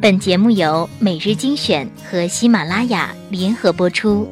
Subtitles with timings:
[0.00, 4.28] 本节目由每日精选和喜马拉雅联合播出。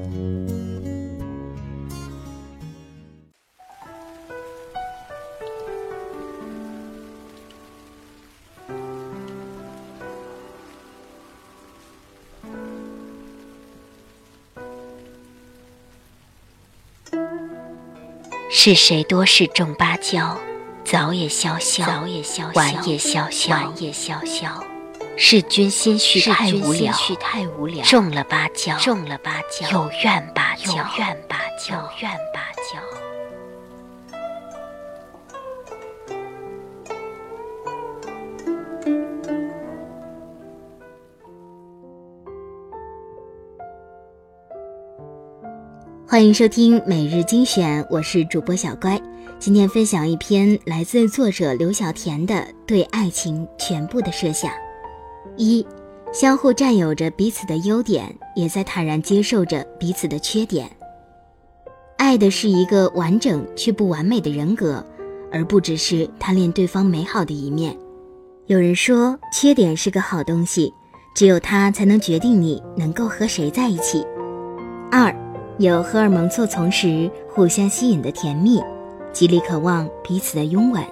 [18.48, 20.38] 是谁多事种芭蕉？
[20.84, 24.64] 早也萧萧，晚也萧萧，晚也萧萧。
[25.18, 26.74] 是君心绪太无
[27.66, 32.78] 聊，中了芭蕉，中了芭蕉，有怨芭蕉，有怨芭蕉，有怨芭蕉。
[46.06, 49.00] 欢迎收听每日精选，我是主播小乖。
[49.38, 54.52] 今天分享一篇来自作者刘小田的对爱情全部的设想。
[55.36, 55.66] 一，
[56.12, 60.70] 相互占有着彼此的优点，也在坦然接受着彼此的缺点。
[61.96, 64.84] 爱的是一个完整却不完美的人格，
[65.32, 67.76] 而不只是贪恋对方美好的一面。
[68.46, 70.72] 有人说，缺点是个好东西，
[71.14, 74.06] 只有它才能决定你能够和谁在一起。
[74.90, 75.14] 二，
[75.58, 78.62] 有荷尔蒙错从时互相吸引的甜蜜。
[79.12, 80.84] 极力渴望彼此的拥吻，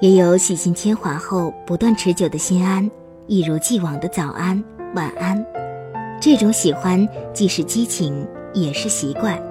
[0.00, 2.90] 也有洗心铅华后不断持久的心安，
[3.32, 4.62] 一如既往的早安
[4.94, 5.42] 晚安。
[6.20, 9.42] 这种喜欢既是激情，也是习惯。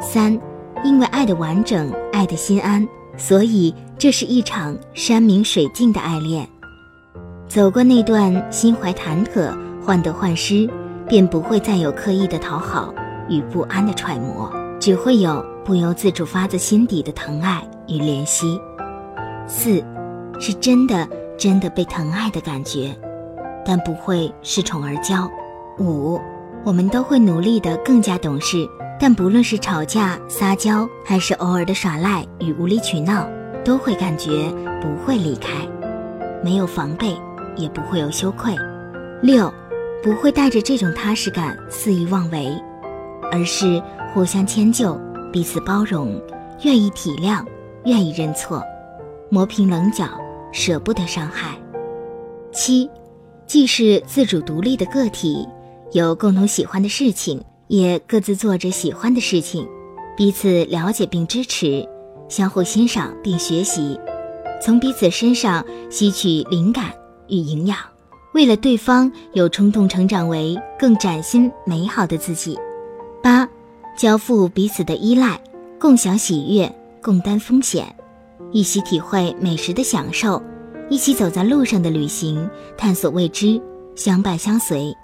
[0.00, 0.40] 三，
[0.82, 2.88] 因为爱的完整，爱的心安，
[3.18, 6.48] 所以这是一场山明水净的爱恋。
[7.46, 10.66] 走过那段心怀忐忑、患得患失，
[11.06, 12.94] 便不会再有刻意的讨好
[13.28, 14.50] 与不安的揣摩，
[14.80, 15.44] 只会有。
[15.66, 18.58] 不由自主发自心底的疼爱与怜惜，
[19.48, 19.84] 四，
[20.38, 22.94] 是真的真的被疼爱的感觉，
[23.64, 25.28] 但不会恃宠而骄。
[25.78, 26.20] 五，
[26.64, 28.66] 我们都会努力的更加懂事，
[28.98, 33.28] 但不论是吵架、撒娇，还是偶尔的耍赖与无理取闹，
[33.64, 34.50] 都会感觉
[34.80, 35.50] 不会离开，
[36.42, 37.14] 没有防备，
[37.56, 38.54] 也不会有羞愧。
[39.20, 39.52] 六，
[40.02, 42.50] 不会带着这种踏实感肆意妄为，
[43.30, 43.82] 而是
[44.14, 44.98] 互相迁就。
[45.32, 46.18] 彼此包容，
[46.62, 47.44] 愿意体谅，
[47.84, 48.62] 愿意认错，
[49.28, 50.08] 磨平棱角，
[50.56, 51.54] 舍不得伤害。
[52.50, 52.88] 七，
[53.46, 55.46] 既是自主独立的个体，
[55.92, 59.68] 有共同喜欢的事情，也各自做着喜欢的事情，
[60.16, 61.86] 彼此了解并支持，
[62.28, 64.00] 相互欣赏并学习，
[64.62, 66.90] 从彼此身上吸取灵感
[67.28, 67.76] 与营养，
[68.32, 72.58] 为了对方有冲动成长为更崭新美好的自己。
[73.22, 73.46] 八。
[73.98, 75.40] 交付彼此的依赖，
[75.80, 77.95] 共享喜悦，共担风险，
[78.52, 80.42] 一起体会美食的享受，
[80.88, 83.60] 一起走在路上的旅行，探索未知，
[83.94, 84.94] 相伴相随。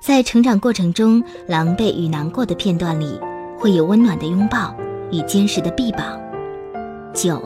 [0.00, 3.18] 在成长过程中，狼狈与难过的片段里，
[3.58, 4.74] 会有温暖的拥抱
[5.10, 6.20] 与坚实的臂膀。
[7.12, 7.42] 九，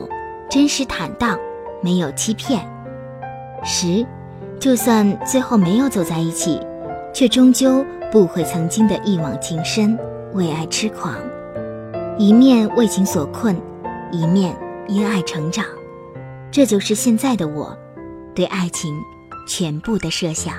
[0.49, 1.37] 真实坦荡，
[1.81, 2.67] 没有欺骗。
[3.63, 4.05] 十，
[4.59, 6.59] 就算最后没有走在一起，
[7.13, 9.97] 却终究不悔曾经的一往情深。
[10.33, 11.15] 为爱痴狂，
[12.19, 13.59] 一面为情所困，
[14.11, 14.55] 一面
[14.89, 15.63] 因爱成长，
[16.51, 17.77] 这就是现在的我，
[18.33, 18.99] 对爱情
[19.47, 20.55] 全部的设想。